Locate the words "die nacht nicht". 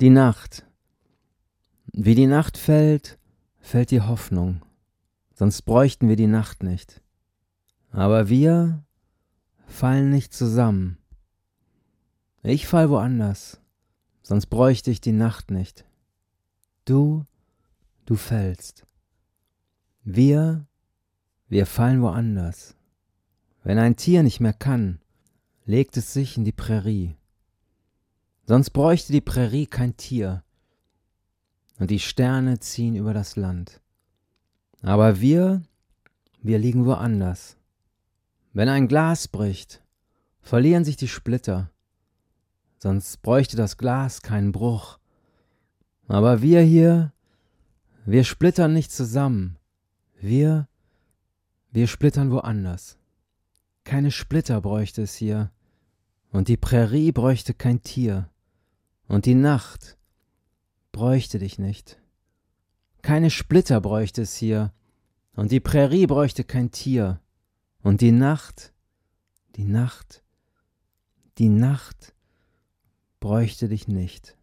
6.16-7.02, 15.02-15.84